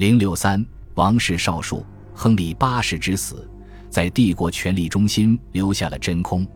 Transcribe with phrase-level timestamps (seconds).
[0.00, 1.84] 零六三，王室少数，
[2.14, 3.46] 亨利八世之死，
[3.90, 6.48] 在帝国权力中心留下了真空。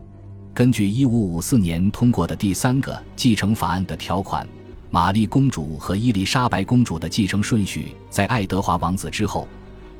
[0.51, 4.47] 根据一五五四年通过的第三个继承法案的条款，
[4.89, 9.47] 玛丽公主和伊丽莎白公主的继承顺序在爱德华王子之后，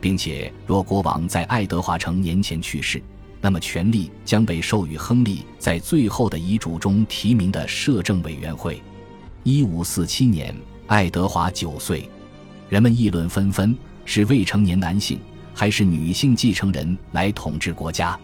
[0.01, 2.99] 并且若国王在爱德华成年前去世，
[3.41, 8.81] 那么权力将被授予亨利在最后的遗嘱中提名的摄政委员会。
[9.43, 10.55] 一五四七年，
[10.87, 12.09] 爱德华九岁，
[12.67, 15.19] 人们议论纷纷：是未成年男性
[15.53, 18.19] 还是女性继承人来统治国家？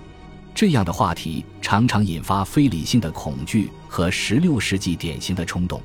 [0.53, 5.79] 这样的话题常常引发非理性的恐惧和十六世纪典型的冲动。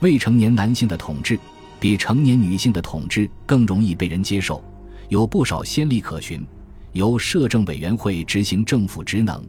[0.00, 1.38] 未成年男性的统治
[1.78, 4.62] 比成年女性的统治更容易被人接受，
[5.08, 6.44] 有不少先例可循。
[6.92, 9.42] 由摄政委员会执行政府职能，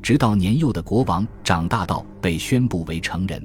[0.00, 3.44] 直到年幼的国王长大到被宣布为成人。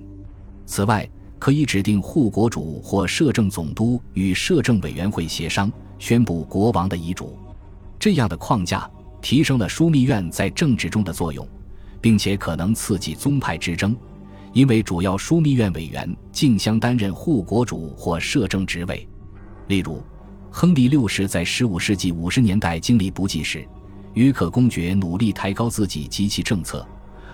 [0.65, 1.07] 此外，
[1.43, 7.37] 可以指定护国主或摄政总督与摄政委员会协商，宣布国王的遗嘱。
[7.99, 8.89] 这样的框架。
[9.21, 11.45] 提升了枢密院在政治中的作用，
[11.99, 13.93] 并且可能刺激宗派之争，
[14.53, 19.05] 因为主要枢密院委员竞相担任护国主或摄政职位。
[19.67, 20.01] 例如，
[20.49, 23.67] 亨利六世在15世纪50年代经历不济时，
[24.13, 26.87] 约克公爵努力抬高自己及其政策，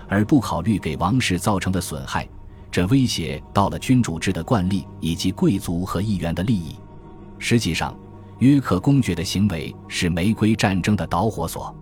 [0.08, 2.28] 而不考虑给王室造成的损害，
[2.70, 6.76] 这威胁到了君主制的惯例以及贵族和议员的利益。
[7.38, 7.96] 实际上，
[8.38, 11.74] 约克公爵的行为是玫瑰战争的导火索。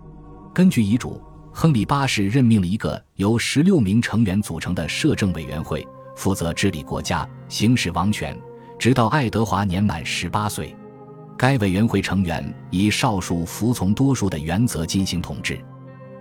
[0.53, 8.37] 根据遗嘱，亨利八世任命了一个由十六名成员组成的摄政委员会，负责治理国家、行使王权，
[8.77, 10.75] 直到爱德华年满十八岁。
[11.37, 15.59] 该委员会成员以少数服从多数的原则进行统治。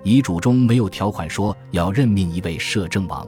[0.05, 3.27] 遗嘱中没有条款说要任命一位摄政王。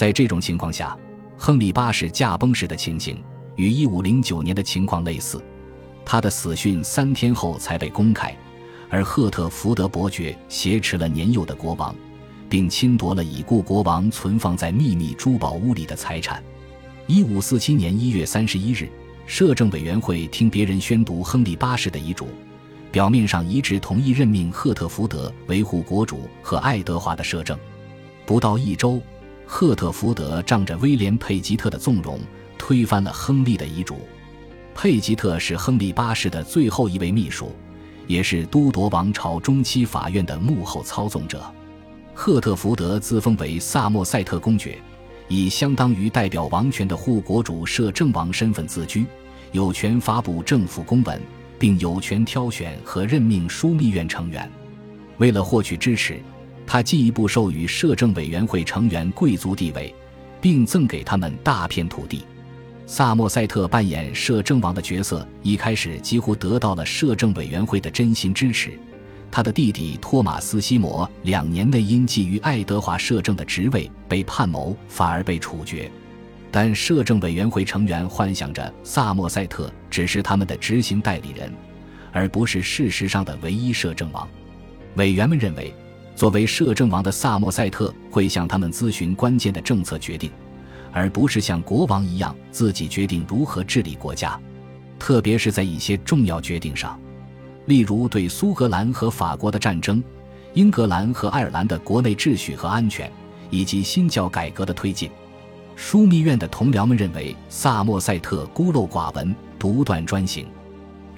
[0.00, 0.96] 在这种情况下，
[1.36, 3.22] 亨利八世驾崩时的情形
[3.56, 5.44] 与一五零九年的情况类似。
[6.06, 8.34] 他的死讯三天后才被公开，
[8.88, 11.94] 而赫特福德伯爵挟持了年幼的国王，
[12.48, 16.42] 并侵夺了已故国王存放在秘密珠宝屋里的财产。
[17.06, 18.88] 一五四七年一月三十一日，
[19.26, 22.26] 摄政委员会听别人宣读亨利八世的遗嘱，
[22.90, 27.58] 表面上一致同意任命赫特福德维护国主和爱德华的摄政。
[28.24, 28.98] 不到一周，
[29.52, 32.20] 赫特福德仗着威廉佩吉特的纵容，
[32.56, 33.98] 推翻了亨利的遗嘱。
[34.76, 37.52] 佩吉特是亨利八世的最后一位秘书，
[38.06, 41.42] 也是都铎王朝中期法院的幕后操纵者。
[42.14, 44.78] 赫特福德自封为萨默塞特公爵，
[45.26, 49.04] 以相当于代表王权的护国主摄政王身份自居，
[49.50, 51.20] 有权发布政府公文，
[51.58, 54.48] 并有权挑选和任命枢密院成员。
[55.18, 56.22] 为了获取支持，
[56.72, 59.92] 他进一步授予摄政委员会成员贵族地位，
[60.40, 62.24] 并赠给他们大片土地。
[62.86, 68.78] 萨默塞特扮演摄政王的角色，一开始几乎得到了摄政委员会的真心支持。
[69.32, 75.90] 他的弟弟托马斯·西摩两年内因觊觎爱德华摄政的职位被判谋，反而被处决。
[76.52, 81.52] 但摄政委员会成员幻想着萨默塞特只是他们的执行代理人，
[82.12, 84.28] 而不是事实上的唯一摄政王。
[84.94, 85.74] 委员们认为，
[86.20, 90.30] 作为摄政王的萨默塞特会向他们咨询关键的政策决定。
[90.92, 94.38] 而不是像国王一样自己决定如何治理国家，
[94.98, 97.00] 特别是在一些重要决定上，
[97.64, 100.04] 例如对苏格兰和法国的战争、
[100.52, 103.10] 英格兰和爱尔兰的国内秩序和安全，
[103.48, 105.10] 以及新教改革的推进。
[105.74, 110.46] 枢密院的同僚们认为萨默塞特孤陋寡闻、独断专行。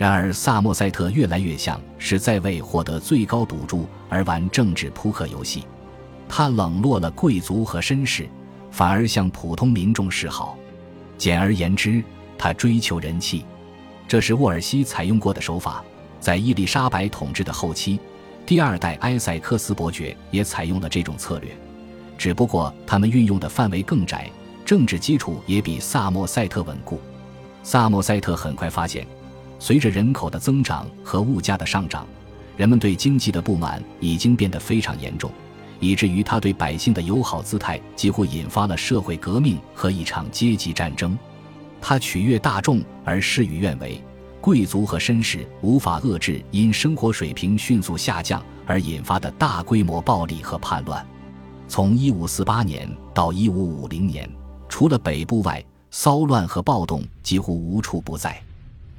[0.03, 5.65] 然而，萨默塞特越来越像是在为获得最高赌注而玩政治扑克游戏，
[6.29, 8.29] 他冷落了贵族和绅士。
[8.73, 10.59] 反而向普通民众示好，
[11.17, 12.03] 简而言之，
[12.37, 13.45] 他追求人气，
[14.09, 15.85] 这是沃尔西采用过的手法。
[16.19, 18.01] 在伊丽莎白统治的后期，
[18.45, 21.57] 第二代埃塞克斯伯爵也采用了这种策略，
[22.19, 24.29] 只不过他们运用的范围更窄，
[24.65, 27.01] 政治基础也比萨默塞特稳固。
[27.63, 29.07] 萨默塞特很快发现，
[29.63, 32.05] 随着人口的增长和物价的上涨，
[32.57, 35.31] 人们对经济的不满已经变得非常严重。
[35.79, 41.17] 以至于他对百姓的友好姿态几乎引发了社会革命和一场阶级战争。
[41.81, 44.03] 他取悦大众而事与愿违，
[44.41, 51.07] 贵族和绅士无法遏制因生活水平迅速下降而引发的大规模暴力和叛乱。
[51.69, 54.29] 从1548年到1550年，
[54.69, 58.43] 除了北部外，骚乱和暴动几乎无处不在。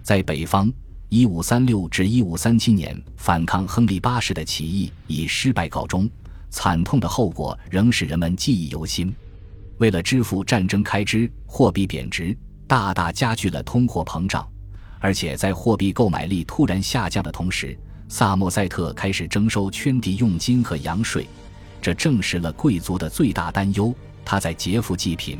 [0.03, 0.69] 在北方
[1.11, 6.09] ，1536至1537年反抗亨利八世的起义以失败告终。
[6.49, 9.15] 惨痛的后果仍使人们记忆犹新。
[9.77, 14.47] 为了支付战争开支，货币贬值，大大加剧了通货膨胀，
[14.99, 17.75] 而且在货币购买力突然下降的同时，
[18.09, 21.25] 萨默塞特开始征收圈地用金和洋税，
[21.81, 23.95] 这证实了贵族的最大担忧：
[24.25, 25.39] 他在劫富济贫。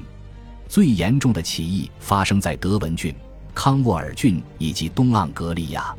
[0.69, 3.13] 最严重的起义发生在德文郡、
[3.53, 5.93] 康沃尔郡以及东盎格利亚。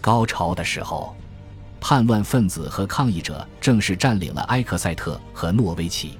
[0.00, 1.14] 高潮的时候，
[1.80, 6.18] 叛乱分子和抗议者正式占领了埃克塞特和诺维奇。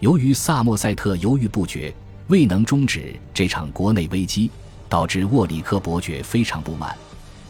[0.00, 1.92] 由于萨默塞特犹豫不决，
[2.28, 4.50] 未能终止这场国内危机，
[4.88, 6.96] 导致沃里克伯爵非常不满，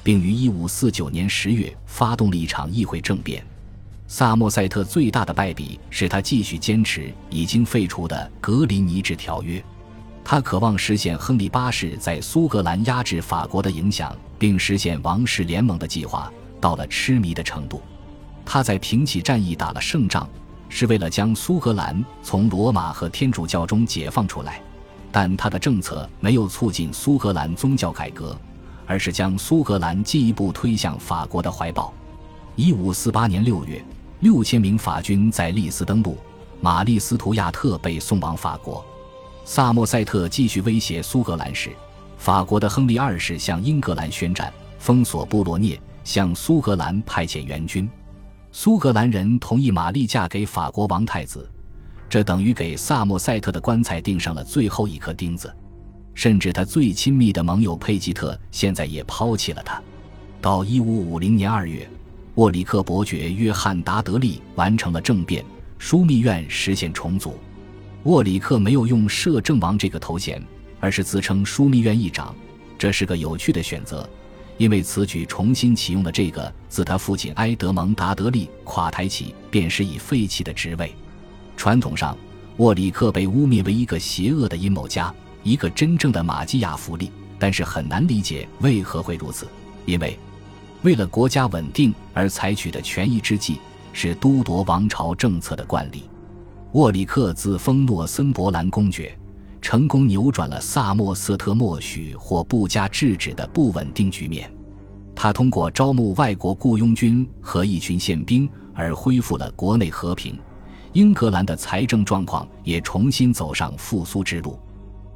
[0.03, 3.45] 并于1549年10月发动了一场议会政变。
[4.07, 9.63] 萨默塞特最大的败笔是他继续坚持已经废除的格林尼治条约。
[10.31, 16.31] 他渴望实现亨利八世在苏格兰压制法国的影响，并实现王室联盟的计划，
[16.61, 17.81] 到了痴迷的程度。
[18.45, 20.29] 他在平起战役打了胜仗。
[20.69, 24.61] 是为了将苏格兰从罗马和天主教中解放出来，
[25.11, 28.39] 但他的政策没有促进苏格兰宗教改革，
[28.87, 31.91] 而是将苏格兰进一步推向法国的怀抱。
[32.55, 33.83] 一五四八年六月，
[34.21, 36.19] 六千名法军在利斯登陆，
[36.61, 38.85] 玛丽斯图亚特被送往法国。
[39.51, 41.71] 萨默塞特继续威胁苏格兰时，
[42.19, 47.89] 法国的亨利二世向英格兰宣战，封锁布罗涅，向苏格兰派遣援军。
[48.53, 51.51] 苏格兰人同意玛丽嫁给法国王太子，
[52.11, 55.51] 这等于给萨默塞特的棺材钉上了最后一颗钉子。
[56.13, 59.83] 甚至他最亲密的盟友佩吉特现在也抛弃了他。
[60.43, 61.89] 到一五五零年二月，
[62.35, 65.43] 沃里克伯爵约翰达德利完成了政变，
[65.81, 67.39] 枢密院实现重组。
[68.05, 70.43] 沃里克没有用摄政王这个头衔，
[70.81, 72.35] 而是自称枢密院议长，
[72.79, 74.09] 这是个有趣的选择。
[74.57, 80.93] 因为此举重新启用了这个自他父亲埃德蒙·达德利垮台起便是已废弃的职位。
[81.57, 82.17] 传统上，
[82.57, 85.15] 沃里克被污蔑为一个邪恶的阴谋家，
[85.45, 87.11] 一个真正的马基雅福利。
[87.41, 89.47] 但是很难理解为何会如此，
[89.87, 90.19] 因为
[90.83, 93.61] 为了国家稳定而采取的权宜之计
[93.93, 96.03] 是都铎王朝政策的惯例。
[96.73, 99.17] 沃里克自封诺森伯兰公爵。
[99.61, 104.51] 成功扭转了萨默瑟特默许或不加制止的不稳定局面。
[105.15, 110.39] 他通过招募外国雇佣军和一群宪兵而恢复了国内和平。
[110.93, 114.59] 英格兰的财政状况也重新走上复苏之路。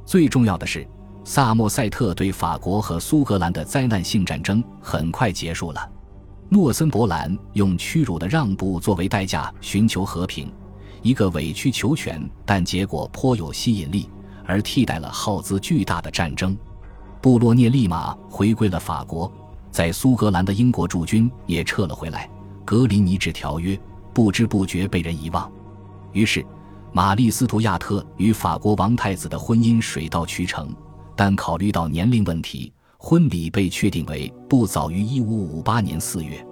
[0.05, 0.85] 最重要的是，
[1.23, 5.89] 萨默塞特对法国和苏格兰的灾难性战争很快结束了。
[6.49, 10.51] 诺森伯兰用屈辱的让步作为代价寻求和平，
[11.03, 14.09] 一个委曲求全但结果颇有吸引力。
[14.45, 16.57] 而替代了耗资巨大的战争，
[17.21, 19.31] 布洛涅立马回归了法国，
[19.71, 22.29] 在苏格兰的英国驻军也撤了回来。
[22.65, 23.79] 格林尼治条约
[24.13, 25.49] 不知不觉被人遗忘，
[26.11, 26.45] 于是
[26.91, 30.75] 玛丽斯图亚特与法国王太子的婚姻水到渠成。
[31.15, 36.45] 但考虑到年龄问题，婚礼被确定为不早于一五五八年四月。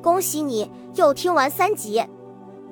[0.00, 2.02] 恭喜你又听完三集，